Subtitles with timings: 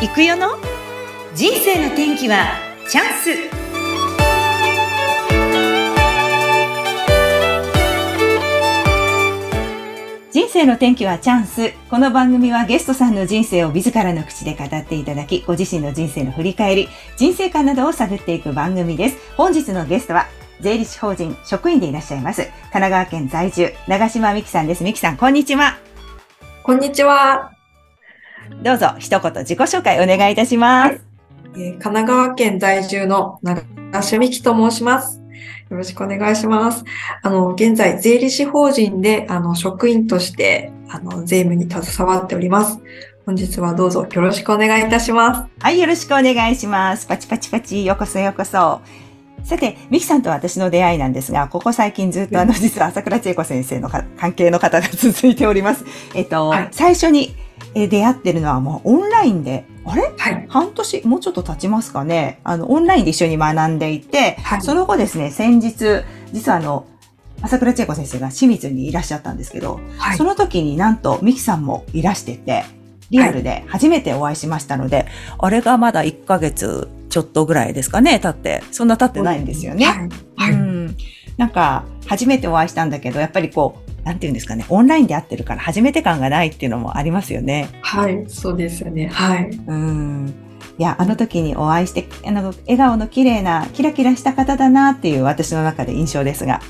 [0.00, 0.50] 行くよの？
[1.34, 2.52] 人生の天気は
[2.88, 3.50] チャンス
[10.30, 11.72] 人生の天気はチャンス。
[11.90, 19.18] この番組はゲストさんの人生を自らの口で語っていただき、ご自身の人生の振り返り、人生観などを探っていく番組です。
[19.36, 20.26] 本日のゲストは、
[20.60, 22.42] 税理士法人職員でいらっしゃいます。
[22.42, 24.84] 神奈川県在住、長島美希さんです。
[24.84, 25.76] 美希さん、こんにちは。
[26.62, 27.57] こんにちは。
[28.62, 30.88] どうぞ一言自己紹介お願いいたします。
[30.90, 31.00] はい
[31.56, 33.62] えー、神奈川県在住の長
[34.02, 35.20] 島美希と申します。
[35.70, 36.84] よろしくお願いします。
[37.22, 42.80] あの、現在、税理士法人で、あの、職員として、あの、税務に携わっております。
[43.26, 45.50] 本日はどうぞよろしくお願いいたします。
[45.60, 47.06] はい、よろしくお願いします。
[47.06, 48.80] パチパチパチ、ようこそようこそ。
[49.44, 55.84] さて、ミキさんと私の出会いなんですが、ここ最近ずっとあの、実は朝倉千恵子先生の関係の方が続いております。
[56.14, 57.34] えっと、はい、最初に
[57.74, 62.40] 出会ってるのはもうオンラインで、あれ、はい、半年、もうちょっと経ちますかね？
[62.44, 66.86] あの、オンラインで一緒に学んでいて、はい、その後ですね、先日、実はあの、
[67.40, 72.64] 朝倉千恵子先生が清水にいらっしゃったんですけど、はい、その時になんとミキさんもいらしてて、
[73.10, 75.06] リアルで初めてお会いしましたので、はい、
[75.38, 78.62] あれがまだ1ヶ月ちょっとぐらいですかね、経って。
[78.70, 79.86] そんな経ってないんですよね。
[80.36, 80.52] はい。
[80.52, 80.96] うん。
[81.36, 87.68] なんか、初めてお会いしたんだけど、やっぱりこう、なんていうんですかね、オンラインで会ってるから初めて感がないっていうのもありますよね。
[87.82, 89.08] はい、そうですよね。
[89.08, 89.50] はい。
[89.50, 90.34] うん。
[90.78, 96.62] いや、あの時にお会いして、あの、笑顔の綺麗な、キラキラした方だなっていう私の中で印象ですが。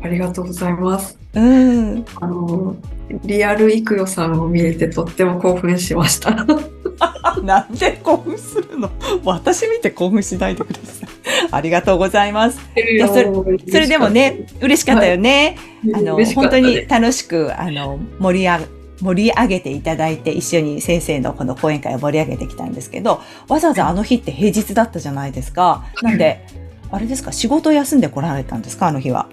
[0.00, 1.18] ありがとうございます。
[1.34, 2.04] うん。
[2.20, 2.76] あの、
[3.24, 6.34] リアル育代さんを見れてとっても興奮しました。
[7.42, 8.90] なんで興奮するの？
[9.24, 11.08] 私見て興奮しないでください。
[11.50, 12.58] ありがとうございます。
[12.76, 15.56] いやそれそれでもね、嬉しかったよね。
[15.92, 18.66] はい、あの、本当に楽しく、あの、盛り上げ、
[19.00, 25.84] 盛り上げていただいて一緒に先生のこの講演会を盛り上げてきたんですけど、わざわざあの日って平日だったじゃないですか。
[26.02, 26.46] なんで、
[26.90, 29.28] あれですか、仕事休んで来られたんですか、あの日は。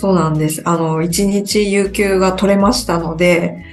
[0.00, 0.62] そうなんです。
[0.64, 3.66] あの、一日有給が取れましたので、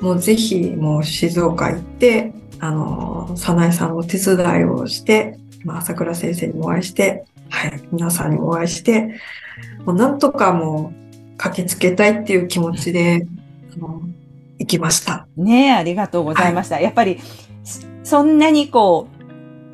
[0.00, 9.20] もうぜひ、もう静岡行って、あの、早苗さんの手伝いをして、まあ、朝倉先生にもお会いして、はい、皆さんにもお会いして、
[9.86, 13.28] もうなんとかもう駆けつけたいっていう気持ちで、
[13.76, 14.02] あの、
[14.58, 15.28] 行きました。
[15.36, 16.74] ねえ、ありがとうございました。
[16.74, 17.20] はい、やっぱり、
[18.02, 19.17] そんなにこう、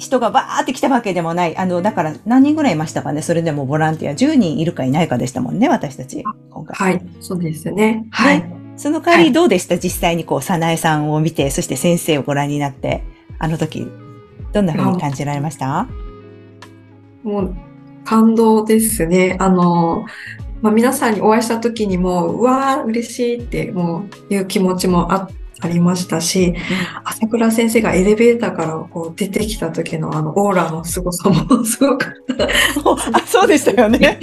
[0.05, 1.57] 人がバーって来たわけでもない。
[1.57, 3.23] あの、だから何人ぐらいいましたかね？
[3.23, 6.23] それでもボランティア10人いるかいないかでしたもんね、私たち。
[6.51, 6.77] 今回。
[6.77, 8.07] はい、そうですね。
[8.11, 8.41] はい。
[8.41, 13.03] ね、その代わりどうでした、はい、実際にこう、さなえさんを見て、そして先生をご覧になって、
[13.39, 13.87] あの時、
[14.53, 15.89] どんな風に感じられました？
[17.23, 17.55] もう、
[18.05, 19.37] 感動ですね。
[19.41, 20.05] あの、
[20.61, 26.55] まあ、皆さんにお会いした時にも、うわー、嬉しいって、もう、いう気持ちもあって、ありましたし、うん、
[27.05, 31.35] 朝倉先生がエレベーターからこう出てきた時のあのオーラの凄さも
[31.65, 32.45] すごかった。
[33.19, 33.99] あそうでしたよね。
[34.19, 34.23] あ、先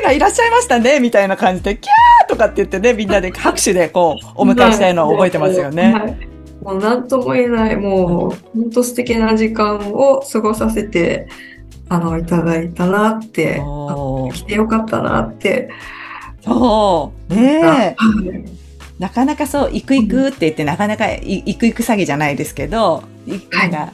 [0.00, 5.92] 生がいらっしゃいましたね、みたいな感じで、キャーとかって言ってね、みんなで拍手でこう、お迎えしたいのを覚えてますよね。
[5.92, 11.26] はいもう何とも言えない、もう本当素敵な時間を過ごさせて、
[11.88, 13.60] あの、いただいたなって、
[14.32, 15.70] 来てよかったなって。
[16.44, 17.34] そう。
[17.34, 18.61] ねえ。
[19.02, 23.02] なかなかそう、行く行くって言って、なかなか行く行く詐欺じゃないですけど、
[23.50, 23.92] なんか、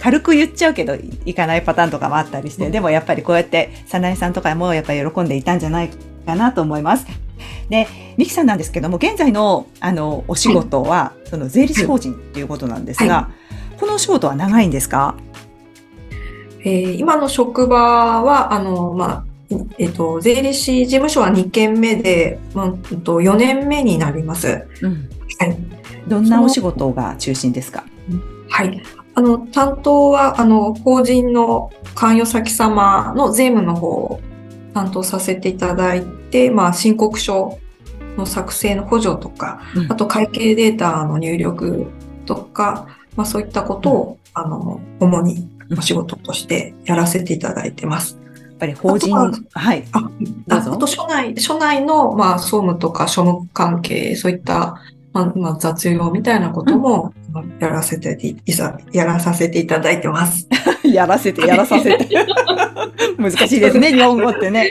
[0.00, 5.90] 軽く言っちゃうけど、行かないパターンとかもあったりして、でもやっぱりこうやって、早苗さんとかもやっぱり喜んでいたんじゃない
[6.24, 7.06] かなと思います。
[7.68, 7.86] で、
[8.16, 13.30] ミキさんなんですけども、現在の、あの、お仕事は、その税理士法人っていうことなんですが、は
[13.76, 15.16] い、このお仕事は長いんですか？
[16.64, 19.24] えー、今の職場は、あの、まあ、
[19.78, 24.66] えっと、税理士事務所は2件目で、まあ、4年目になります。
[24.82, 25.08] うん、
[25.38, 25.56] はい。
[26.08, 27.84] どんなお仕事が中心ですか？
[28.48, 28.82] はい。
[29.14, 34.20] あの、担当は、あの、法人の関与先様の税務の方を
[34.74, 37.58] 担当させていただいて、まあ、申告書
[38.16, 41.86] の作成の補助とか、うん、あと会計データの入力
[42.26, 42.86] とか、
[43.16, 48.18] まあ、そういったことを、うん、あの、主にお仕事としてやらせていただいてます。
[48.56, 49.84] っぱり法人、はい。
[49.92, 50.08] あ、
[50.48, 54.80] あと署内、署内の、まあ、総務とか庶務関係、そういった、
[55.12, 57.12] まあ、まあ、雑用みたいなことも、
[57.60, 60.48] やらせて、いざ、やらさせていただいてます。
[60.84, 62.08] やらせて、やらさせて。
[63.18, 64.70] 難しいですね、日本語ってね。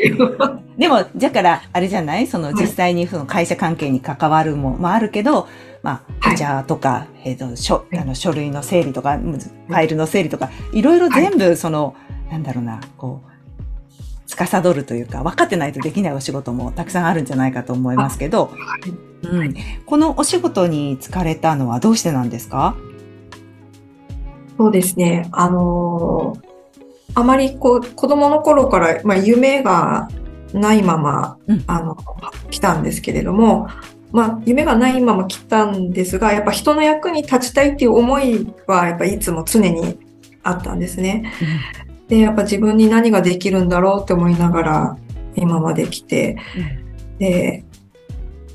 [0.78, 2.28] でも、だから、あれじゃない？
[2.28, 5.48] その、実際にその会社関係に関わるも、もあるけど、
[5.84, 11.96] まあ、レジャーとか、えっ、と、書、あの、書類の整理とか、ファイルの整理とか、いろいろ全部、その、
[12.32, 13.35] なんだろうな、こう、
[14.36, 18.52] 司るというか、分かってないとできないお仕事もたくさんあるんじゃないかと思いますけど、
[19.24, 19.56] うん、
[19.86, 22.76] このお仕事に疲れたのはどうしてなんですか？
[24.58, 25.28] そうですね。
[25.32, 26.46] あのー
[27.18, 30.10] あまりこう、子供の頃から、まあ、夢が
[30.52, 31.64] ないまま、うん。
[31.66, 31.96] あの、
[32.50, 33.70] 来たんですけれども、
[34.12, 39.98] まあ、夢がないまま来たんですが、やっぱ人の役に立ちたいっていう思いは、やっぱいつも常に
[40.44, 41.32] あったんですね。
[42.07, 44.98] で、やっぱ自分に何ができるんだろうって思いながら、
[45.36, 46.38] 今まで来て、
[47.19, 47.63] で、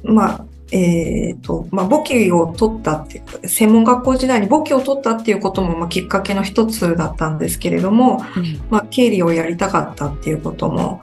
[0.03, 8.61] まあ、えっ、と、まあ、簿記を取ったっていう、専門学校時代に簿記を取ったっていうことも、まあ、きっかけの一つだったんですけれども、うん。
[8.71, 11.03] まあ、経理をやりたかったっていうことも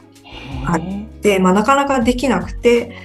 [0.63, 1.21] はへー。
[1.21, 2.95] で、まあ、なかなかできなくて、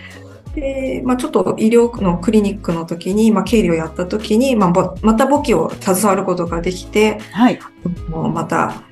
[0.54, 7.58] で、まあ、ちょっと医療のクリニックの時に、まあ、経理をやった時に、まあ、ぼまた簿記を携わることができて、はい。
[8.10, 8.82] また、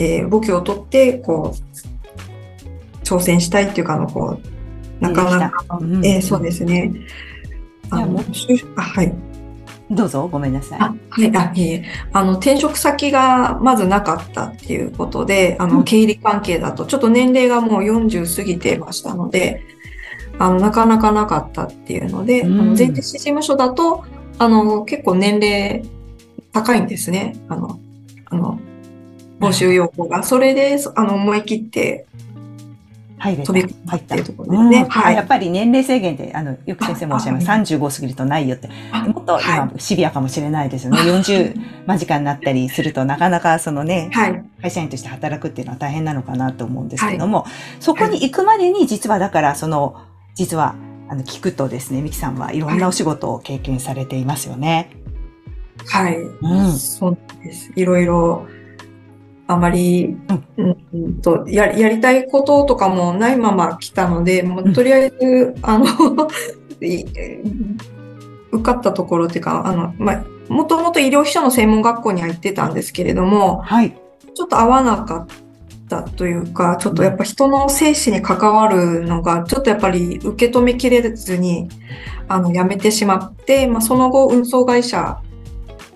[0.00, 6.92] えー簿記を取って、こう、挑戦したいっていうか、あの、こう、なかなか、うんえーそうですね。
[7.90, 9.12] あの、就あはい。
[9.90, 10.78] どうぞ、ごめんなさい。
[10.80, 11.84] あ、はい、あ、いえいえ。
[12.12, 19.62] あの、転職先がまずなかったっていうことで、あうんの、経理関係だと、ちょっと年齢がもう40過ぎてましたので、
[20.38, 24.04] あの、なかなかなかったっていうので、うんあの前提事務所だと、
[24.38, 25.82] あの、結構年齢
[26.52, 27.34] 高いんですね。
[27.48, 27.80] あの、
[28.26, 28.60] あの、
[29.40, 30.22] 募集要項が。
[30.22, 32.06] それで、そあの、思い切って
[33.18, 33.52] 入れた。
[33.52, 34.82] 飛び込っていうところですね。
[34.82, 37.50] うんはいやっぱり年齢制限で、あの、よく先生もおっしゃいます。
[37.50, 38.68] あ35過ぎるとないよって。
[38.92, 40.98] あもっとは今シビアかもしれないですよね。
[40.98, 44.44] 40間近になったりするとなかなかそのね、はい。
[44.62, 47.46] 会社員として働くっていうのは大変なのかなと思うんですけども、
[47.78, 49.96] そこに行くまでに実はだからその、
[50.34, 50.74] 実は、
[51.08, 54.90] あの、聞くとですね、ミキさんはいろんなお仕事を経験されていますよね。
[55.86, 56.16] はい。
[56.18, 57.72] うんそうです。
[57.74, 58.46] いろいろ、
[59.50, 60.16] あまり、
[60.56, 65.86] うんうんとや、やりたいこととかもないまま来たので、もうとりあえず、あの、
[66.80, 67.04] い
[68.52, 73.96] 受かったところっていうか、あの、まあ、もともと医療秘書の専門学校には行ってたんですけれども、はい。
[74.34, 75.26] ちょっと合わなかっ
[75.88, 81.68] たというか、ちょっとやっぱ人の生死に関わるのが、ちょっとやっぱり受け止めきれずに、
[82.28, 85.20] あの、辞めてしまって、まあ、その後、運送会社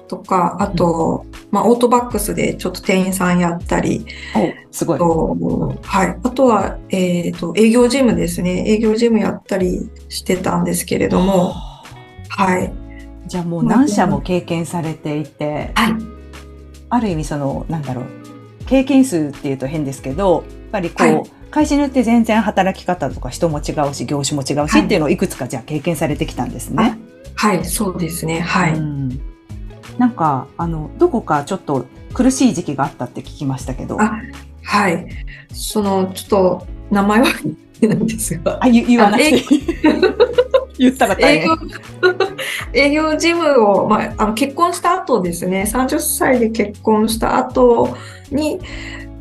[0.09, 4.06] とか、あと、まあ、オートバックスでちょっと店員さんやったり、
[4.37, 4.99] お、すごい。
[4.99, 6.19] とはい。
[6.23, 8.65] あとは、えっ、と、営業事務ですね。
[8.67, 11.55] 営業事務やったりしてたんですけれども、
[12.29, 12.73] はい。
[13.27, 15.95] じゃあもう何社も経験されていて、はい。
[16.91, 18.05] ある意味その、なんだろう、
[18.67, 21.23] 経験数っていうと変ですけど、やっぱりこう、はい
[21.55, 26.99] 会社によって全然働き方とか人も違うし、業種も違うしはいっていうのをいくつかじゃあ経験されてきたんですね。
[27.37, 28.41] はい、そうですね。
[28.41, 28.75] はい。
[28.75, 29.34] うん
[29.99, 34.00] なんか、あの、どこかちょっと苦しい時期があったって聞きましたけど。
[34.00, 34.20] あ
[34.62, 35.06] はい。
[35.52, 37.32] その、ちょっと、名前はな
[37.94, 39.43] いんですが、あ、言言わなくて。
[40.79, 41.56] 言ったら大営業
[42.73, 47.97] 変。、 営業事務を、まあ、あの結婚した後ですね、30歳で結婚した後
[48.31, 48.61] に、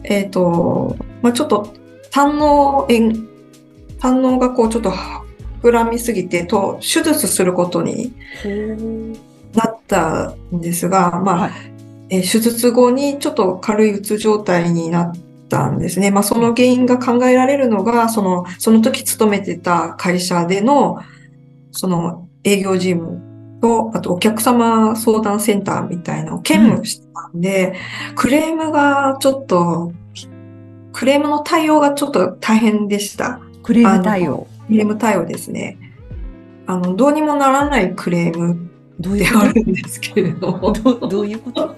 [0.04, 1.74] えっ、と、まあ、ちょっと、
[2.12, 3.14] 胆の炎、
[4.00, 4.92] 胆のがこう、ちょっと
[5.62, 8.14] 膨らみすぎて、と、手術することに
[9.54, 11.52] なったんですが、まあ、はい
[12.10, 15.14] えー手術後にちょっと軽いうつ状態になっ
[15.50, 16.12] たんですね。
[16.12, 21.00] まあ、その原因が考えられるのが、その、その時勤めてた会社での、
[21.72, 23.22] その営業事務
[23.62, 27.76] と、あとお客様相談センターみたいなのを兼務してたんで、
[28.16, 29.94] クレームがちょっと、
[30.92, 33.40] クレームの対応がちょっと大変でした。
[33.64, 34.48] クレーム対応。
[34.68, 35.78] クレーム対応ですね。
[36.68, 40.72] あの、どうにもならないクレームでどういうこあるんですけれども。
[40.72, 41.76] とどういうこと？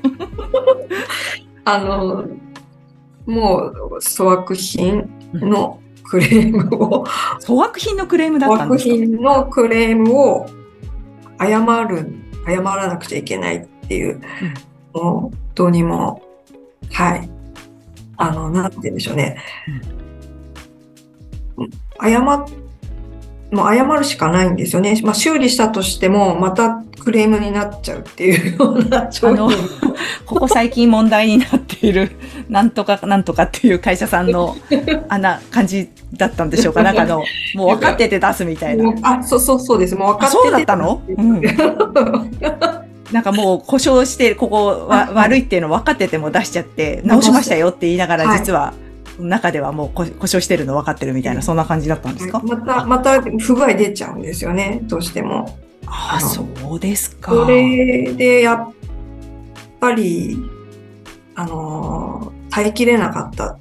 [1.65, 2.25] あの、
[3.25, 7.05] もう粗悪品のクレームを、
[7.45, 10.45] 粗悪品のクレームだ粗悪ったんですか品のクレームを
[11.39, 12.13] 謝る、
[12.45, 14.21] 謝らなくちゃいけないっていう、
[14.93, 16.21] もうどうにも、
[16.91, 17.29] はい。
[18.17, 19.37] あの、なんて言うんでしょうね。
[22.01, 22.45] 謝っ、
[23.51, 24.99] もう謝るしかないんですよね。
[25.03, 29.55] まあ、修理したとしても、またクレームになっちゃうっていう ような状あの況。
[30.25, 32.11] ここ最近問題になっている、
[32.49, 34.55] なんとかなんとかっていう会社さんの、
[35.07, 36.81] あんな感じだったんでしょうか。
[36.83, 37.23] なんかあの、
[37.55, 38.91] もう分かってて出すみたいな。
[39.03, 39.95] あ、そうそうそうです。
[39.95, 41.01] もう分かっててあそうだったの？
[41.07, 41.41] うん
[43.11, 48.73] なんかもう故障して、ここはあ悪いっていうの分かってても出しちゃって、直しましたよって言いながら、はい実は、
[49.19, 52.39] 中ではもう故故障してるの分かってるみたいな、そんな感じだったんですか？
[52.39, 54.81] また、また不具合出ちゃうんですよね。
[54.83, 55.57] どうしても。
[55.85, 56.45] ああ、そ
[56.75, 57.31] うですか。
[57.31, 58.73] それで、やっ
[59.79, 60.37] ぱり、
[61.35, 63.57] あのー耐えきれなかったっ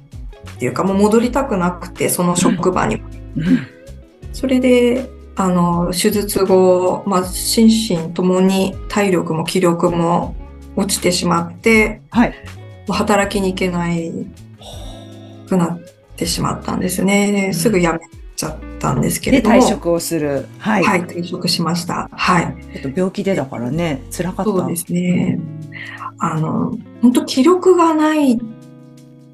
[0.57, 2.95] ていうか、もう戻りたくなくて、その職場に。
[2.95, 3.03] うん
[4.31, 10.35] それで、あの、手術後、まあ、心身ともに体力も気力も
[10.75, 12.33] 落ちてしまって、はい。
[12.89, 14.11] 働きに行けない
[15.45, 15.79] くなっ
[16.15, 17.31] てしまったんですね。
[17.31, 17.99] ですぐ辞め
[18.35, 19.55] ちゃったんですけれで、ども。
[19.57, 20.47] 退職をする。
[20.59, 20.83] はい。
[20.83, 22.09] はい、退職しました。
[22.11, 22.55] はい。
[22.73, 24.51] ちょっと病気でだからね、辛かった。
[24.51, 25.39] そうですね。
[26.17, 28.39] あの、本当気力がない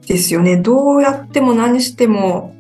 [0.08, 0.58] ですよね。
[0.58, 2.56] どうやっても何しても、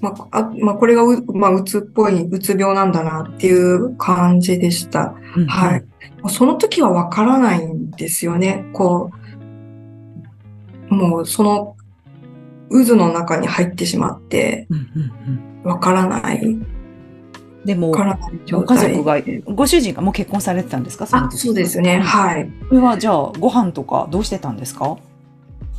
[0.00, 5.14] まあ、あまあ、これがう、まあ、うつっぽい、うつ病なんだなっていう感じでした。
[5.36, 5.84] うんはい。。
[6.28, 8.66] その時はわからないんですよね。
[8.72, 9.23] こう、
[10.94, 11.76] もうその
[12.70, 16.66] 渦の中に入ってしまって、うんうんわからない、うん
[17.64, 18.18] でもご家
[18.66, 18.94] 態。
[18.94, 21.06] 族が、ご主人がもう結婚されてたんですか？
[21.10, 21.98] あ、そうですね。
[21.98, 22.46] はい。
[22.68, 24.98] これはじゃあ、ご飯とかどうしてたんですか？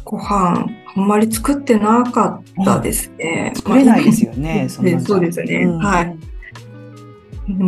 [0.03, 3.53] ご飯、あんまり作ってなかったですね。
[3.55, 5.57] 作れないですよね、そそうですね。
[5.57, 6.17] うんはい。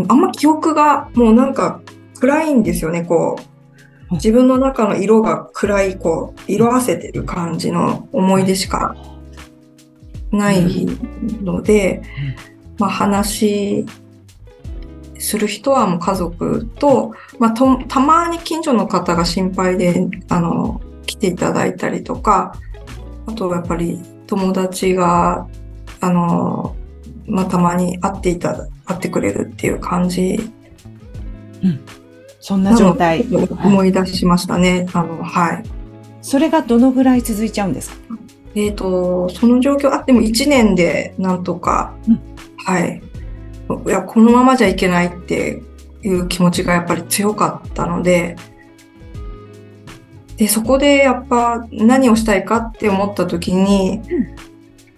[0.09, 1.81] あんま記憶がもうなんか
[2.19, 3.43] 暗いんですよね、こう。
[4.11, 8.95] 自分の中の色が暗い、こう、色あせてる感じの思い出しか
[10.31, 10.85] ない
[11.43, 12.01] ので、
[12.77, 13.85] まあ話
[15.19, 22.53] する人はもう家族と、まあと、たまに近所の方が心配で、あの、来ていただいたりとか、
[23.25, 25.47] あとやっぱり友達が、
[25.99, 26.75] あの、
[27.25, 30.39] まあ、たまに会っていただ、会ってくれるっていう感じ
[32.47, 33.27] そんな状態。
[33.29, 34.85] 思い出しましたね。
[34.93, 35.63] あの、はい。
[36.21, 37.97] それがどのぐらい続いちゃうんですか？
[38.55, 42.21] えっ、と、その状況、あっても1年でなんとか、うん
[42.65, 43.01] はい。
[43.85, 45.61] いや、このままじゃいけないって
[46.03, 48.37] いう気持ちがやっぱり強かったので、
[50.37, 54.35] で、そこでやっぱ何をしたいかって思った時に、うん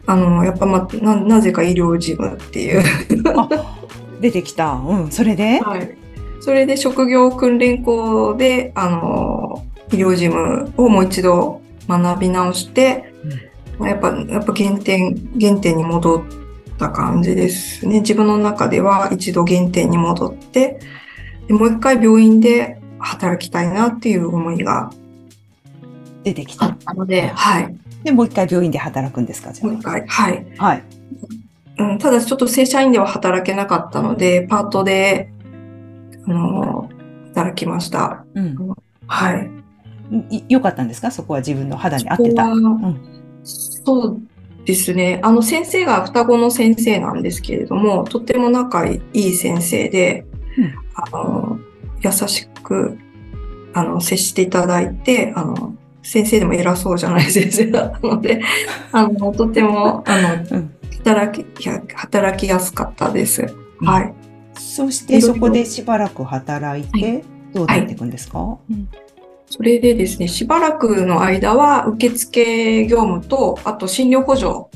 [0.05, 2.83] あの、やっぱま、な、なぜか医療事務っていう。
[3.35, 3.49] あ、
[4.21, 4.73] 出てきた。
[4.73, 5.59] うん、それで？
[5.61, 5.98] はい。
[6.41, 13.13] それで職業訓練校で、あの、医療事務をもう一度学び直して、
[13.81, 16.23] やっぱ、やっぱ原点、原点に戻っ
[16.77, 18.01] た感じですね。
[18.01, 20.79] 自分の中では一度原点に戻って、
[21.47, 24.91] でもう一回病院で働きたいなっていう思いが
[26.23, 26.57] 出てき。
[26.57, 27.75] たたので、はい。
[28.03, 30.45] で、もう一回病院で働くんですかじゃもう一回、はい。
[30.57, 30.65] あ。
[30.65, 30.83] はい。
[31.79, 35.31] うん、ただちょっと正社員では働けなかったので、パートで、
[36.29, 36.89] あの、
[37.29, 38.25] 働きました。
[38.35, 38.55] うん。
[39.07, 39.49] はい。
[40.29, 41.11] い良かったんですか？
[41.11, 42.43] そこは自分の肌に合ってた。
[42.49, 42.95] ここは
[43.43, 44.21] そう
[44.65, 45.19] ですね。
[45.23, 50.25] あの先生が双子の先生なんですけれども、とても仲いい先生で、
[50.57, 51.59] うんあの
[52.01, 52.97] 優しく
[53.73, 58.41] あの接していただいて、あの先生でも偉そうじゃない 先生だったので、
[58.91, 60.17] あのとてもあ
[60.51, 63.45] のうん働きや働きやすかったです。
[63.81, 64.13] はい。
[64.69, 67.23] そしてそこでしばらく働いて、
[67.53, 68.87] どうなっていくんですか、うん。
[69.47, 74.69] それでですね、しばらくの間は受付業務と、あと診療補助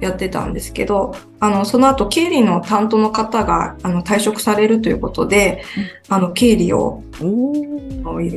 [0.00, 5.64] やってたんですけど、あの、その後経理の担当の方があの退職されるということで、
[6.08, 7.02] あの、経理を、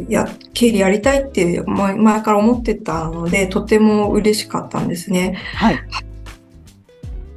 [0.09, 5.37] や、経理やりたいって前前から思ってたので、とても嬉しかったんですね。
[5.53, 5.79] はい。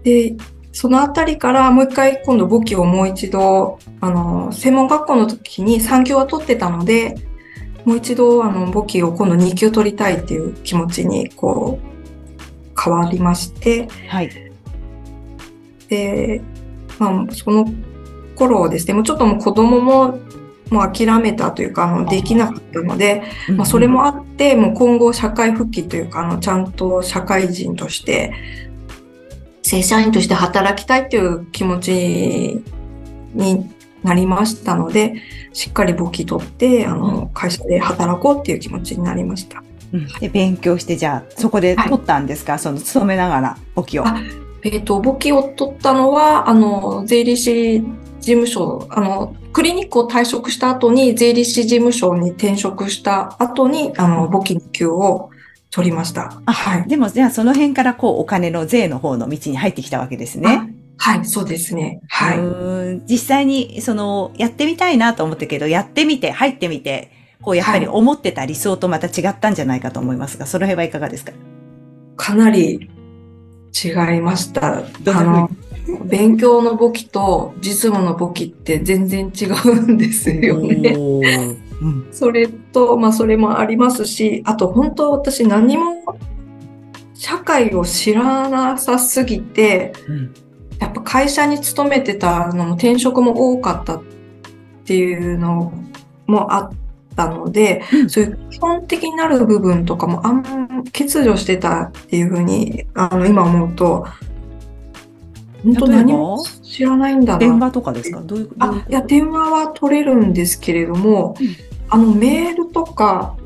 [0.05, 0.37] で、
[0.73, 7.14] そのあたりからもう一回今度簿記をもう一度、あの、専門学校の時に3級は取ってたので、
[7.85, 14.31] もう一度あの簿記を今度2級取りたいっていう気持ちにこう変わりまして、はい。
[15.88, 16.41] で、
[16.99, 17.67] まあその
[18.37, 20.19] 頃ですね、もうちょっともう子供も
[20.71, 23.23] もう諦めたというか、あの、できなかったので、
[23.57, 28.33] まあ、それもあって、もう今後社会復帰というか、あの、ちゃんと社会人として、
[29.73, 32.62] 正社員として働きたいという気持ち
[33.33, 33.71] に
[34.02, 35.14] なりましたので、
[35.55, 39.62] しっかり簿記取って、あの、会社で働こうっていう気持ちになりました。
[39.95, 44.07] うんで、勉強して、じゃあ、そこで取ったんですか、その、勤めながら、簿記を。
[44.07, 44.21] あ
[44.62, 47.87] えっ、と、簿記を取ったのは、あの、税理士事
[48.21, 55.31] 務所、あの、クリニックを退職した後に税理士事務所に転職した後に、あの、簿記2級を
[55.73, 56.41] 取りました。
[56.47, 56.88] あはい。
[56.88, 60.73] でも、じゃあ、その辺から、こう、お金の税の方の道に入ってきたわけですね。
[60.99, 62.00] はい、そうですね。
[62.09, 63.11] はうい。
[63.11, 67.11] 実際に、その、やってみたいなと思ったけど、やってみて、入ってみて、
[67.41, 71.33] こう、やっぱりはい思ってた理想とまた違ったんじゃないかと思いますが、その辺はいかがですか？
[72.17, 72.88] かなり
[73.85, 74.76] 違いました。
[74.76, 74.85] あ
[75.25, 75.50] の、
[76.05, 80.95] 勉強の簿記と実務の簿記って全然違うんですよね。
[82.11, 86.03] それと、まあそれもありますし、あと本当私何も
[87.15, 90.35] 社会を知らなさすぎて、うん
[90.83, 94.03] やっぱ会社に勤めてたのも転職も多かったっ
[94.85, 95.73] ていうの
[96.27, 96.71] もあっ
[97.15, 98.11] たので、うん。
[98.11, 100.43] そういう基本的になる部分とかもあん
[100.87, 104.07] 欠如してたっていうふうに、あの、今思うと、
[105.64, 107.38] 本当何も知らないんだな。
[107.38, 108.21] 電話とかですか？
[108.21, 111.47] どういうあ、いや、電話は取れるんですけれども、うん。
[111.88, 113.37] あの、メールとか、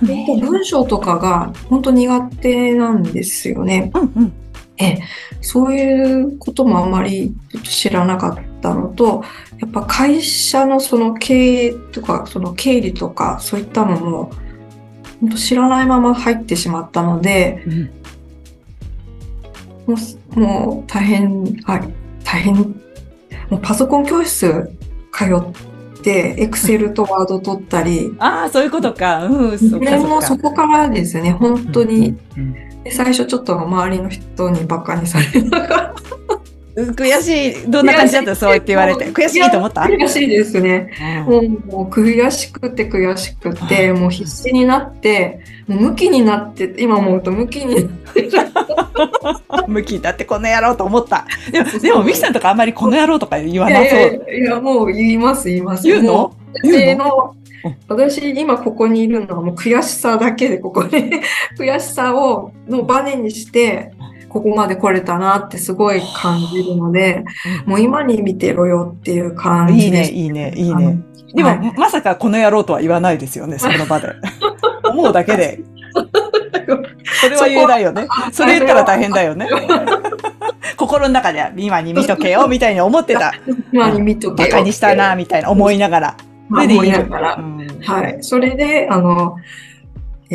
[0.00, 3.92] 文章とかが本当苦手なんですよね。
[3.94, 4.32] うんうん。
[4.78, 5.00] ええ、
[5.40, 9.22] そういうこともあまりちょっと知らなかったのと、
[9.60, 14.32] やっぱ会社のその経営とか、その経理とか、そういったのも、
[15.20, 17.90] 本当知らないまま入ってしまったので、うん
[19.86, 19.96] も
[20.36, 24.70] う、もう大変、はい、大変、もうパソコン教室
[25.12, 29.26] 通って、エクセルとワード取ったり、 ああ、そういうことか。
[29.26, 36.11] うん、そっかでもそこからですね、本当に、うんうんで最初ちょっと周りの人にバカにされながら、うん
[36.74, 37.70] 悔しい。
[37.70, 38.34] どんな感じだった？
[38.34, 39.06] そう言って言われて。
[39.12, 39.82] 悔しいと思った？
[39.82, 40.90] 悔しいですね。
[41.28, 48.30] うんもう悔しくて悔しくて、もう必死になって、もう向きになって、今思うと向きになってる。
[49.68, 51.26] 向きだってこの野郎と思った。
[51.50, 54.34] でも、でもミキさんとかあんまりこの野郎とか言わなそう。
[54.34, 55.86] いやもう言います、言います。
[55.86, 56.12] 言うの？
[56.12, 57.34] も言うの
[57.86, 61.20] 私今ここにいるのはもう悔しさだけで、ここで
[61.56, 63.92] 悔しさをのバネにして、
[64.32, 67.22] ここまで来れたなってすごい感じるので、
[67.66, 70.12] もう今に見てろよっていう感いいね、じです。
[70.12, 71.02] いいね、いいあのね。
[71.34, 74.08] でも、はいまさかこの野郎とは言わないですよね、 その場で。
[74.84, 75.60] 思うだけで。
[77.20, 78.08] それは言えないよね。
[78.32, 79.46] それ言ったら大変だよね。
[80.78, 83.34] 心の中では今に見とけよ、みたいに思ってた。
[83.70, 86.16] 今に見とけよバカにしたな、みたいな思いながら。
[86.50, 87.34] 思いながら。
[87.34, 88.18] うんはい。
[88.22, 89.62] それで、あの、えー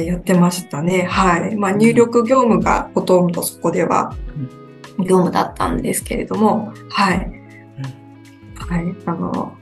[0.06, 1.04] やってましたね。
[1.04, 1.56] はい。
[1.56, 4.16] まあ、入力業務がほとんどそこでは
[5.00, 7.32] 業務だったんですけれども、はい。
[8.56, 8.96] はい。
[9.06, 9.58] あの、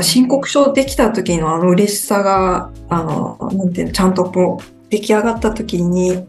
[0.00, 6.26] 申告書できた時のあの嬉しさが、あの、なんていうの、ちゃんとこう、出来上がった時に、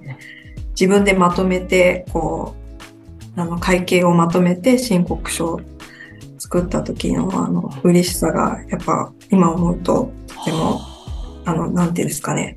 [0.71, 2.55] 自分でまとめて、こ
[3.37, 5.61] う、あの、会計をまとめて申告書を
[6.37, 10.81] 作った時のあの、嬉しさが、やっぱ今思うと、とても、
[11.45, 12.55] あの、なんていうんですかね、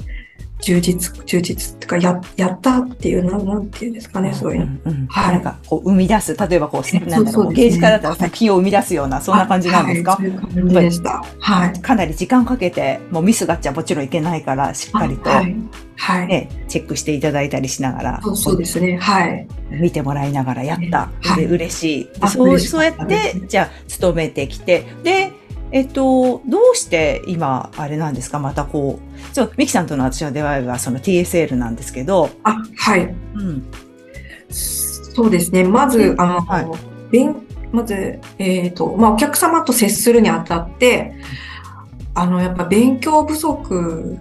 [0.62, 4.66] 充実、充実ってか、や、やったっていう、なんなんていうんですかね、そういうの。
[4.92, 6.34] んんはいなんか、こう、生み出す。
[6.34, 10.12] 例えば、こう、なんだろう、そうね芸術家だったら作品を生み出すような、そんな感じなんですか？
[10.12, 11.24] はい、そういう感じでした。
[11.38, 11.80] はい。
[11.80, 15.56] かなり時間かけて、もうミスがあっちゃもちろんいけないから、しっかりと、はい。
[15.96, 16.26] はい。
[16.26, 18.96] ね、チェックしていただいたりしながら、そうですね。
[18.98, 19.46] はい。
[19.70, 21.10] 見てもらいながらやった。
[21.22, 22.28] はいで嬉しい。
[22.28, 25.32] そうそうやって、じゃあ、勤めてきて、で、
[25.72, 28.38] えっと、どうして今、あれなんですか？
[28.38, 33.14] またこう、そう、ミキさんとの私の出会いはその TSL なんですけど、あ、はい。
[33.34, 33.64] うん。
[34.48, 35.64] そうですね。
[35.64, 36.66] まず、あの、はい
[37.10, 37.36] 勉
[37.72, 41.14] まず、えっ、と、まあ、お客様と接するにあたって、
[42.14, 44.18] あの、やっぱ勉強不足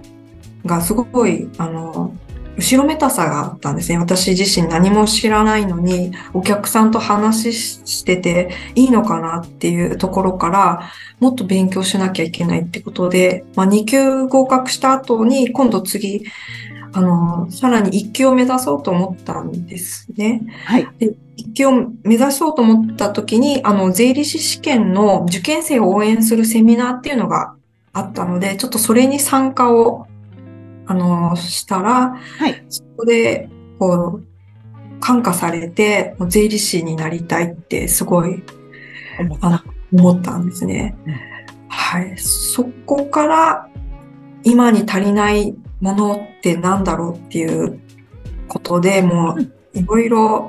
[0.65, 2.13] がすごい、あの、
[2.57, 3.97] 後ろめたさがあったんですね。
[3.97, 10.89] 私自身何も知らないのに、お客さんと話ししてていいのかなっていうところから、
[11.19, 16.25] もっと勉強しなきゃいけないってことで、まあ、2級合格した後に、今度次、
[16.93, 20.41] あの、さらに1級を目指そうと思ったんですね。
[20.65, 20.87] はい。
[21.35, 21.71] 一級を
[22.03, 27.55] 目指そうと思った時に、あの、税理士試験の受験生を応援するセミナーっていうのが
[27.91, 30.07] あったので、ちょっとそれに参加を、
[30.87, 32.65] あの、したら、はい。
[32.69, 38.43] そこで、こう、感化されて、税理士になりたいってすごい
[39.91, 41.13] 思ったんですねうん。
[41.67, 42.17] はい。
[42.17, 43.69] そこから、
[44.43, 47.79] 今に足りないものってなんだろうっていう
[48.47, 50.47] ことでもういろいろ、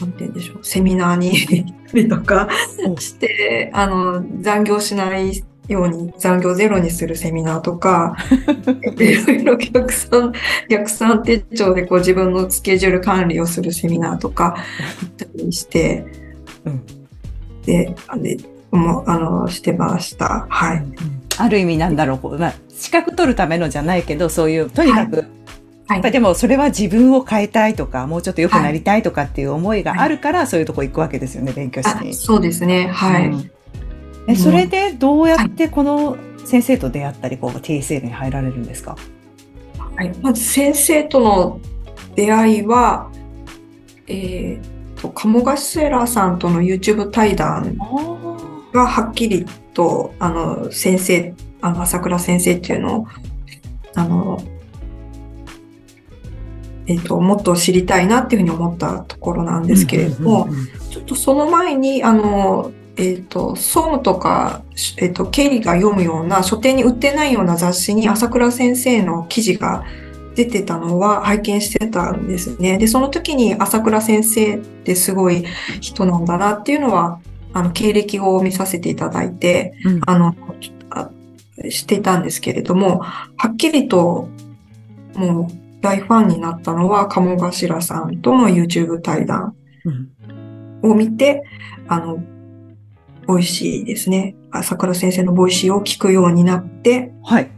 [0.00, 2.48] なんて言うんでしょう、セミナーに行ったりとか
[2.86, 8.16] おして、あの、残業しないように残業ゼロにするセミナーとか、
[8.98, 10.32] いろいろ逆算、
[10.68, 14.56] 逆算手帳でこう自分のスケジュール管理をするセミナーとか
[15.00, 16.04] 行ったりして、
[16.64, 16.82] うん
[17.64, 17.94] で、
[18.70, 20.46] もう、あの、してました。
[20.48, 20.84] はい。
[21.36, 25.26] ある意味なんだろう、こうまあ、資格取るためのじゃないけど、そういう、とにかく、はい
[25.86, 32.14] やっぱりでもそれは自分を変えたいとか、もうちょっと良くなりたいとかっていう思いがあるから、そういうとこ行くわけですよね、勉強しあに。
[32.14, 32.88] そうですね。
[32.88, 33.26] はい。
[33.28, 33.50] うん
[34.26, 38.96] え、それでどうやってこの先生と出会ったり、こう TSL に入られるんですか？
[39.96, 41.60] はい、まず先生との
[42.16, 43.10] 出会いは、
[44.06, 47.76] えー、と、鴨頭さんとの YouTube 対談
[48.72, 53.06] がはっきりと、あの、先生、あの、朝倉先生っていうのを、
[53.94, 54.42] あの、
[56.86, 60.48] えっ、と、もっと知りたいなっていうふうに思ったところなんですけれども、
[60.90, 64.62] ちょっとその前に、あの、えっ、と、総務とか、
[64.98, 69.84] えっ、と、経理が読むような書店に売ってないような雑誌に朝倉先生の記事が
[70.36, 72.78] 出てたのは拝見してたんですね。
[72.78, 75.44] で、その時に朝倉先生ってすごい
[75.80, 77.20] 人なんだなっていうのは、
[77.52, 80.36] あの、経歴を見させていただいて、うんあの、
[80.90, 81.10] あ
[81.68, 84.28] していたんですけれども、はっきりと、
[85.14, 89.54] もう大ファンになったのは、鴨頭さんとの YouTube 対談
[89.84, 90.14] うん
[90.82, 91.42] を見て、
[91.88, 92.22] あの、
[93.26, 94.34] Voicyですね。
[94.50, 97.50] 朝倉先生の Voicy を聞くようになって、はい。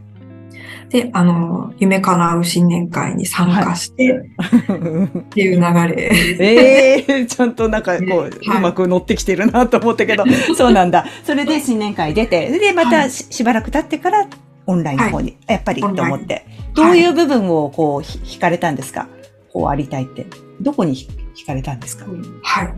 [0.89, 6.09] で、あの、夢叶う新年会に参加して、っていう流れ。
[6.39, 8.07] ええちゃんとなんかこう、
[8.49, 10.23] はいうまく乗ってきてるなと思ったけど、
[10.55, 11.05] そうなんだ。
[11.23, 14.27] それで新年会出て、で、またししばらく経ってから
[14.65, 16.45] オンラインの方に、やっぱりと思って。
[16.73, 19.07] どういう部分をこう、ひ惹かれたんですか？
[19.51, 20.25] こうありたいって。
[20.61, 22.05] どこにひ惹かれたんですか？
[22.43, 22.73] はい。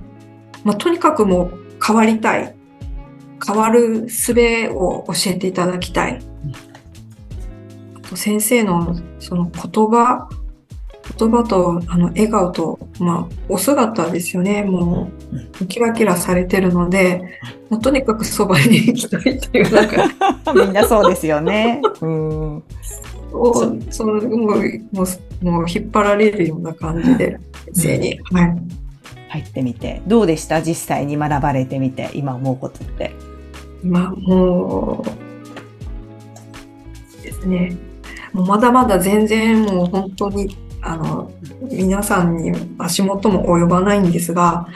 [0.63, 1.52] まあ、とにかくもう
[1.86, 2.56] 変わりたい。
[3.45, 4.34] 変わる術
[4.73, 6.19] を教えていただきたい。
[8.15, 10.30] 先生のその言葉、
[11.17, 14.63] 言葉とあの笑顔と、まあ、お姿ですよね。
[14.63, 15.12] も
[15.62, 21.82] う、キラキラされてるので、もうとにかくそばに行きたいっていう、なんか、みんなそうですよね。
[22.02, 22.63] うん。
[23.32, 23.54] を
[23.91, 24.60] そのもう
[24.91, 27.39] もうもう引っ張られるような感じで、
[27.73, 28.19] 先生に。
[28.32, 28.62] はい。
[29.30, 30.02] 入ってみて。
[30.08, 30.63] どうでした？
[30.63, 33.13] 実際に学ばれてみて、今思うことって。
[33.84, 35.08] まあ、もう、
[37.24, 37.78] ですね。
[38.34, 41.32] もうまだまだ全然もう本当に、あの、
[41.72, 44.68] 皆さんに足元も及ばないんですが、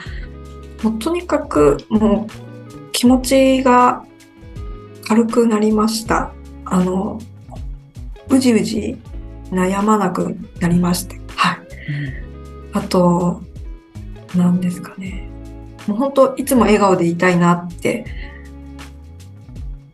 [0.82, 4.04] もうとにかくもう気持ちが
[5.06, 6.32] 軽くなりました。
[6.64, 7.20] あの、
[8.28, 8.98] うじうじ
[9.50, 11.20] 悩まなくなりまして。
[11.36, 11.58] はい。
[12.72, 13.42] あと、
[14.34, 15.28] 何ですかね。
[15.86, 18.04] もう本当、いつも笑顔でいたいなって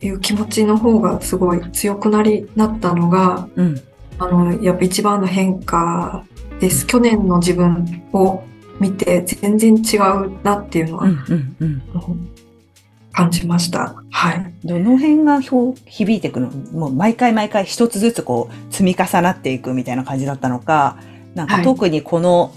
[0.01, 3.81] いう気持ちの方がすごい強くなり、なったのが、うん。
[4.19, 6.25] あの、やっぱ一番の変化
[6.61, 6.87] です。
[6.87, 8.43] 去年の自分を
[8.79, 11.13] 見て全然違うなっていうのは、うん。
[11.29, 11.57] うん。
[11.61, 11.83] うん。
[13.13, 14.03] 感じました。
[14.11, 14.55] はい。
[14.65, 16.49] どの辺が表響いていくの？
[16.73, 20.97] もう毎回毎回一つずつこう積み重なっていくみたいな感じだったのか、
[21.35, 22.55] なんかはい特にこの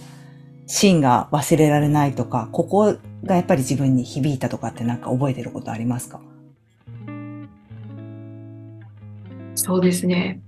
[0.67, 6.21] シーンが忘れられないとか、ここがやっぱり自分に響いたとかってなんか覚えてることありますか？
[9.55, 10.41] そうですね。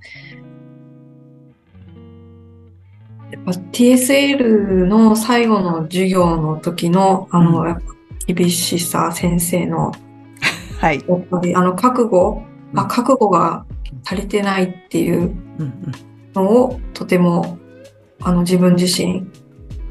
[3.32, 7.96] やっぱ TSL の最後の授業の時の、あの、うん
[8.28, 9.92] 厳しさ先生の、
[10.82, 11.04] はい。
[11.08, 13.66] やっぱりあの覚悟、うんあ、覚悟が
[14.04, 15.92] 足りてないっていううんうん
[16.34, 17.60] のをとても
[18.22, 19.28] あの自分自身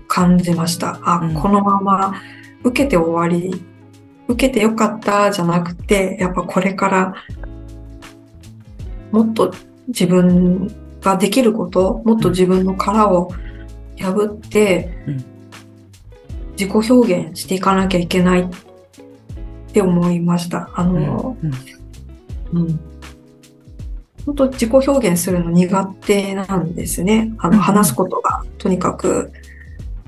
[0.09, 0.99] 感じました。
[1.03, 2.15] あ、うんこのまま
[2.65, 3.63] 受けて終わり、
[4.27, 7.15] 受けてよかったじゃなくて、やっぱこれから
[9.15, 9.55] もっと
[9.87, 13.33] 自分ができること、もっと自分の殻を
[13.97, 15.25] 破ってうん。
[16.57, 18.47] 自己表現していかなきゃいけないっ
[19.73, 20.71] て思いました。
[20.75, 21.37] あの、
[22.53, 22.61] うん。
[22.61, 22.81] うん。
[24.27, 27.33] 本当自己表現するの苦手なんですね。
[27.39, 29.33] あの、話すことがとにかく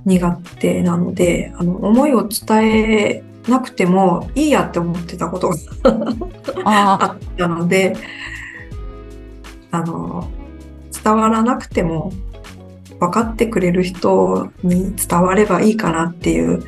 [0.04, 5.56] 苦手なので、あの、思いを伝えなくてもいいやって思ってたことが
[6.64, 7.96] ああったので、
[9.70, 10.30] あの、
[11.04, 12.12] 伝わらなくても
[13.00, 16.62] 分かってくれる人に伝わればいいかなっていう、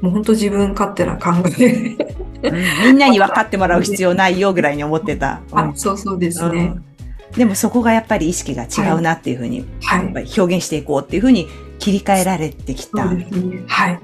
[0.00, 1.96] もう本当自分勝手な考え。
[2.84, 5.40] みんなに分かってもらう必要ないよぐらいに思ってた。
[5.52, 6.72] あ、そうそうですね。
[6.76, 6.84] うん
[7.36, 10.04] でもそこがやっぱり意識が違うなっていうふうに、はい
[10.38, 13.06] 表現していこうっていうふうに切り替えられてきた。
[13.06, 13.26] ね。
[13.66, 14.00] はい。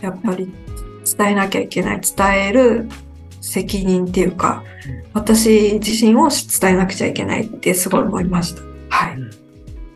[0.00, 0.52] やっぱり
[1.16, 2.00] 伝えなきゃいけない。
[2.00, 2.88] 伝える
[3.42, 4.64] 責任っていうか、
[5.12, 8.62] 私自身を伝えなくちゃいけないってすごい思いました。
[8.88, 9.18] はい。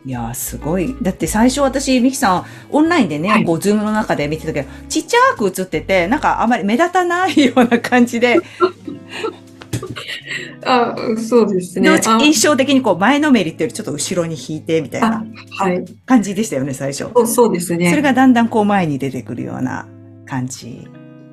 [0.05, 0.95] いやーすごい。
[1.01, 8.37] だって最初私、ミキさん、オンラインでね、はいこう、ズームの中で見てたけど、ちっちゃく映ってて、なんかあまり目立たないような感じで、
[10.65, 11.89] あ、そうですね。
[12.19, 15.25] 印象的にこう、前のめりっていうよりちょっと後ろに引いてみたいあな
[15.57, 15.85] はい。
[16.05, 17.09] 感じでしたよね、最初。
[17.13, 17.89] そうそうですね。
[17.89, 19.87] それがだんだんこう前に出てくるような
[20.25, 20.87] 感じ。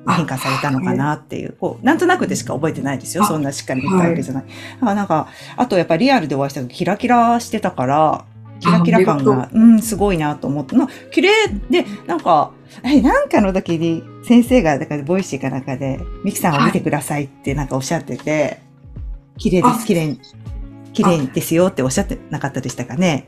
[0.05, 3.23] あ変化されたのかなっていう、こう、なんとなくでしか覚えてないですよ。
[3.23, 4.43] あそんなしっかり見たわけじゃない。
[4.43, 8.25] だからなんか、あとやっぱりリアルでお会いした時キラキラしてたから、
[8.59, 11.29] キラキラ感が、うん、すごいなと思って、な綺麗
[11.69, 12.51] で、なんか、
[12.83, 18.61] え、なんかの時に先生が、だから Voicyかなんかで、ミキさんを見てくださいってなんかおっしゃってて、
[19.37, 20.17] 綺麗であす、綺麗、
[20.93, 23.27] 綺麗ですよっておっしゃってなかったでしたかね？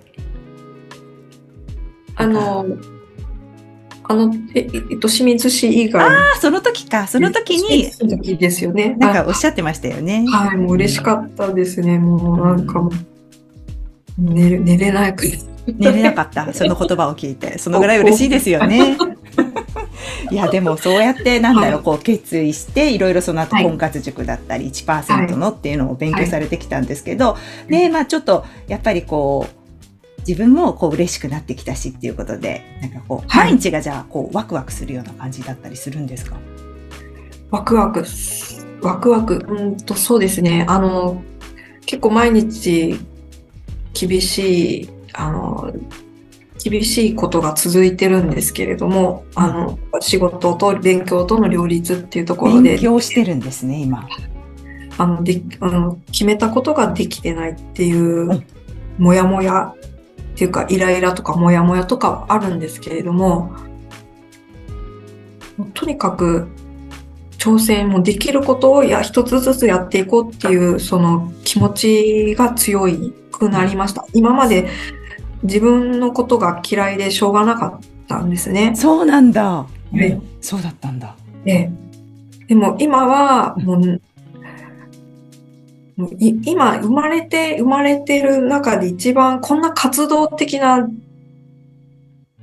[2.15, 2.65] あの、
[4.09, 6.03] あの、え、えっと、清水市以外。
[6.03, 7.07] ああ、その時か。
[7.07, 8.95] その時に、その時ですよね。
[8.97, 10.25] なんかおっしゃってましたよね。
[10.27, 11.99] はい、もう嬉しかったですね。
[11.99, 12.91] もうなんかもう、
[14.17, 15.25] 寝れ、寝れないく
[15.67, 16.53] 寝れなかった。
[16.53, 17.57] その言葉を聞いて。
[17.57, 18.97] そのぐらい嬉しいですよね。
[20.31, 27.37] いや、でもそうやって、なんだろう、こう決意して、いろいろその後はい婚活塾だったり、1%のっていうのを勉強されてきたんですけど、
[27.69, 29.56] で、まあちょっと、やっぱりこう、
[30.27, 33.51] 自分もこう嬉しくなってきたしっていうことで、なんかこう、はい。
[33.51, 36.37] 毎日がじゃあ、こう、ワクワクするような感じだったりするんですか？
[37.49, 38.03] ワクワク、
[38.81, 40.65] ワクワク、うんと、そうですね。
[40.67, 41.21] あの、
[41.85, 42.99] 結構毎日
[43.93, 45.73] 厳しい、あの、
[46.61, 52.71] 厳しいことが続いてるんですけれども、あの、仕事と勉強との両立っていうところで。
[52.71, 54.05] 勉、強してるんですね、今。
[54.97, 58.43] あの、で、あの、決めたことができてないっていううん、
[58.97, 59.73] もやもや
[60.37, 63.55] っていうか、イライラとかもやもやとかはあるんですけれども、
[65.73, 66.47] とにかく、
[67.39, 72.87] 挑戦もできることをや一つずつやっていこうっていうその気持ちが強
[73.31, 74.05] くなりました。
[74.13, 74.67] 今まで
[75.41, 78.75] 自分のことが嫌いでしょうがなかったんですね。
[78.75, 79.65] そうなんだ。
[79.93, 81.15] いうんそうだったんだ。
[81.45, 81.71] で
[82.47, 84.01] でも今はもう
[85.97, 90.87] 今生まれて生まれてる中で一番こんな活動的な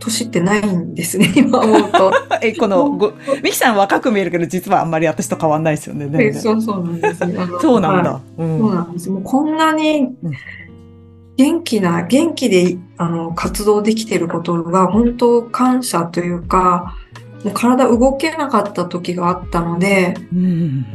[0.00, 2.12] 年ってないんですね、 今思うと。
[2.42, 3.12] え、この、ご、
[3.42, 6.32] ミキさん若く見えるけど、実はあんまり私と変わんないですよね。
[6.32, 7.34] そうそうなんですね。
[7.38, 8.20] あの そうなんはいだ。
[8.38, 9.10] うんそうなんです。
[9.10, 10.08] もうこんなに
[11.36, 16.96] 元気な、元気であの活動できてることが本当感謝というか、
[17.44, 20.86] もう体動けなかった時があったので、うん。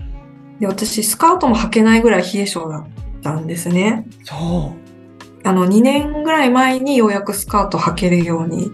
[0.60, 2.88] で私スカートも履けないぐらい冷え性だっ
[3.22, 4.06] たんですね。
[4.24, 4.74] そ
[5.44, 8.72] あの2年ぐらい前にようやくスカート履けるようにう。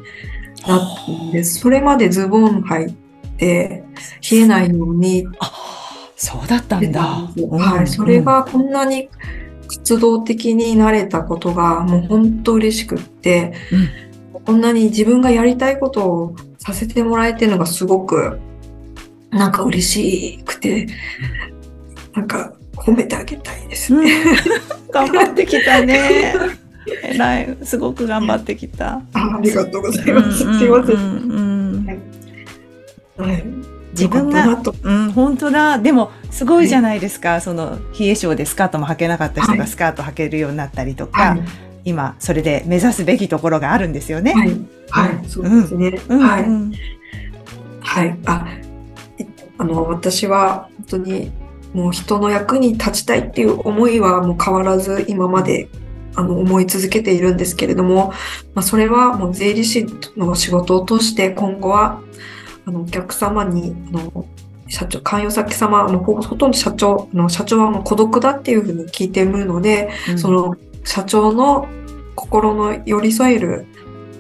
[0.68, 1.60] なったんです。
[1.60, 2.94] それまでズボン履い
[3.38, 3.84] て
[4.32, 5.52] 冷えないようにあ、
[6.16, 7.02] そうだったんだ。
[7.02, 9.10] はい、それがこんなに
[9.68, 13.54] 活動的になれたことがもう本当嬉しくって、
[14.46, 18.40] こんなに自分がやりたいことをさせてもらえてるのがすごく
[19.32, 20.88] なんか嬉しくて、
[22.16, 24.06] なんか褒めてあげたいですうん。
[24.06, 24.12] ね。
[24.14, 24.36] うん
[24.92, 26.34] 頑張ってきたね。
[27.04, 27.58] 偉い。
[27.64, 29.02] すごく頑張ってきた。
[29.14, 30.38] あありがとうございます。
[30.38, 31.86] すいません。
[33.18, 33.44] はい、
[33.92, 35.80] 自分がうん、本当だ。
[35.80, 37.42] でも、すごいじゃないですか。
[37.42, 41.42] その、冷え性でスカートも履けなかった人はいがスカート履けるようになったりとか、はい、
[41.86, 44.34] 今、それで目指すべきところがあるんですよね。
[44.34, 44.50] はい、
[44.90, 46.00] はい、そうですね。
[46.10, 46.44] うんはい。
[46.44, 46.74] うん
[47.82, 48.18] はい。
[48.26, 48.48] あ、
[49.18, 49.26] い
[49.58, 51.32] あの、私は本当に
[51.76, 55.68] もう人の役に立ちたいっていう思いはもう変わらず今まで
[56.16, 58.14] あの思い続けているんですけれども、
[58.54, 59.86] まあ、それはもう税理士
[60.16, 62.02] の仕事を通して今後は
[62.66, 64.26] あのお客様にあの
[64.68, 71.68] 社長、関与先様、もうほほとんど社長、あの社長はもう孤独だっていうふうに聞いているので、うんその社長の
[72.16, 73.66] 心の寄り添える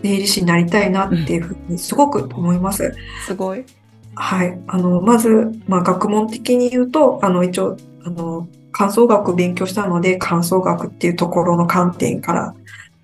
[0.03, 2.93] 税理士になりたいなっていうふうにすごく思います。
[3.25, 3.63] すごい。
[4.15, 4.59] はい。
[4.67, 12.55] あの、まず、まあ、学問的に言うと、あの、一応、あの、感想学を勉強したので、感想学っていうところの観点から、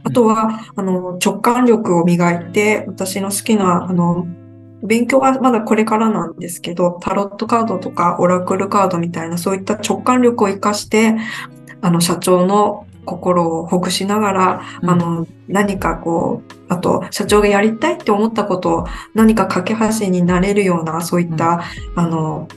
[0.04, 4.28] あとは、あの、直感力を磨いて、私の好きな、あの、
[4.84, 11.16] 勉強はまだこれからなんですけど、タロットカードとかオラクルカードみたいな、そういった直感力を活かして、
[11.82, 21.64] あの、社長の心をほぐしながら、あの、何かこう、あと、社長がやりたいって思ったことを何か架け橋になれるような、そういった、
[21.96, 22.48] あの、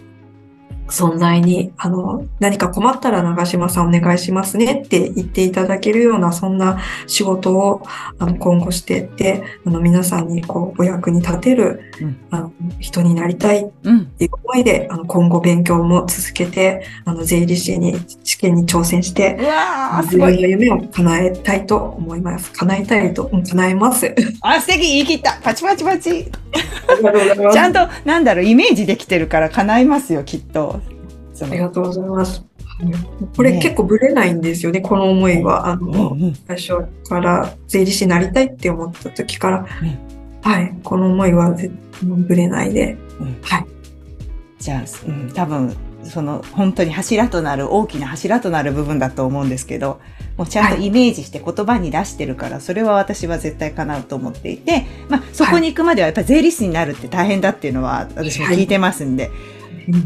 [0.88, 7.82] 存在に、あの、何か困ったら長島さんお願いしますねって言っていただけるような、そんな仕事を、
[8.18, 14.06] あの、今後していって、あの、皆さんに、こう、お役に立てる、うんあの、人になりたいっうん。
[14.06, 19.38] ていう思いで、あの、今後勉強も続けて、あの、税理士に、試験に挑戦して、
[20.02, 20.24] 自分。
[20.24, 22.52] の夢を叶えたいと思います。
[22.52, 24.14] 叶えたいと、うん叶えます。
[24.40, 25.38] あ、素敵言い切った。
[25.42, 26.30] パチパチパチ。
[27.52, 30.80] ちゃんと、なんだろう、イメージできてるから叶いますよ、きっと。
[31.42, 32.44] ありがとうございます。
[33.36, 33.60] これね。
[33.60, 35.68] 結構ぶれないんですよね、この思いは。
[35.68, 35.90] あうん。
[35.90, 40.40] の、うん最初から税理士になりたいって思った時から、うん。
[40.42, 43.36] はい、この思いは絶ぶれないで、うん。
[43.42, 43.66] はい。
[44.58, 50.00] じゃあ、うん、多分、その、本当に柱となる、大きな柱となる部分だと思うんですけど、
[50.36, 59.30] もうちゃんとイメージして言葉に出してるから、それは私は絶対叶うと思っていて、まあ、そこに行くまではやっぱり税理士になるって大変だっていうのは私も聞いてますんで、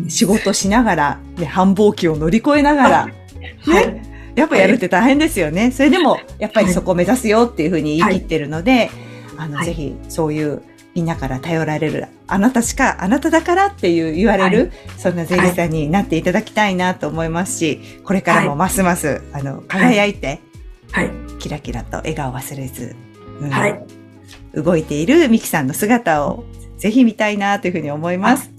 [0.08, 3.08] 仕事しながら、ね、繁忙期を乗り越えながら、
[3.66, 4.08] はい。
[4.34, 5.72] やっぱやるって大変ですよね。
[5.72, 8.90] それでも、やっぱりそこを目指すよっていうふうに言い切ってるので、
[9.36, 10.62] あの、はいぜひ、そういう
[10.94, 20.40] みんなから頼られる、あなたしか、あなただからっていう言われる、はい、そんな税理士さんになっていただきたいなと思いますし、これからもますます、あの、輝いて、
[20.90, 21.10] はい。
[21.38, 22.96] キラキラと笑顔忘れず、
[23.40, 23.80] うん、はい。
[24.54, 26.44] 動いているミキさんの姿を
[26.78, 28.57] ぜひ見たいなというふうに思います。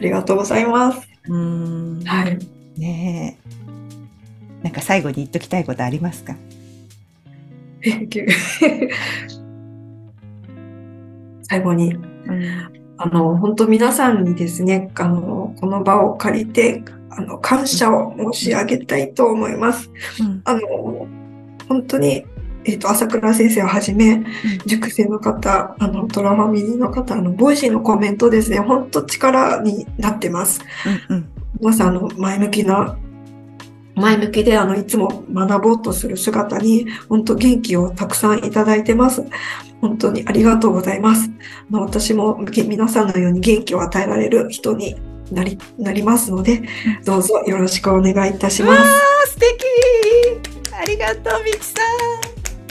[0.00, 1.06] ありがとうございます。
[1.28, 2.02] うん。
[2.06, 2.38] はい。
[2.78, 3.50] ねえ。
[4.62, 6.36] なんか最後に言っときたいことありますか？
[11.42, 12.02] 最後に、うん、
[12.96, 19.90] あの、本当皆さんにですね、あの、この場を借りて、あの、感謝を申し上げたいと思います。
[20.18, 21.06] うん、あの、
[21.68, 22.24] 本当に、
[22.64, 24.24] えっ、ー、と、朝倉先生をはじめ、
[24.66, 30.60] 塾生の方、あの、トラファミリーの方、あの、 Voicyのコメントですね、本当力になってます。
[31.08, 31.28] うんうん、
[31.60, 32.96] 皆さん、の、前向きな
[34.00, 39.24] 前向きで、あの、いつも学ぼうとする姿に、本当元気をたくさんいただいてます。
[39.80, 41.30] 本当にありがとうございます。
[41.70, 44.96] あの私も皆さんのように元気を与えられる人に
[45.30, 46.62] なり、なりますので、
[47.04, 48.76] どうぞよろしくお願いいたしま
[49.24, 49.32] す。
[49.32, 52.09] 素敵ありがとう、みちさん。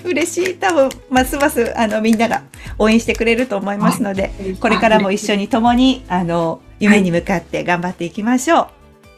[0.03, 0.55] 嬉しい。
[0.55, 2.43] 多分、ますます、あの、みんなが
[2.77, 8.67] 応援してくれると思いますので、これからも一緒に共に、あの、夢に向かって頑張っていきましょう。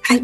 [0.04, 0.24] はい。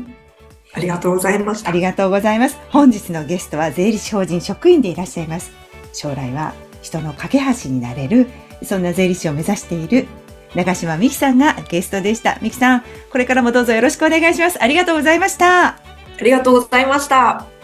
[0.73, 1.69] ありがとうございました。
[1.69, 2.57] ありがとうございます。
[2.69, 5.51] 本日のゲストは税理士法人職員でいらっしゃいます。
[5.93, 8.27] 将来は人の架け橋になれる、
[8.63, 10.07] そんな税理士を目指している
[10.55, 12.37] 長島美希さんがゲストでした。
[12.41, 14.61] 美希さん、これからもどうぞよろしくお願いします。
[14.61, 15.67] ありがとうございました。
[15.67, 15.79] あ
[16.21, 17.56] りがとうございました。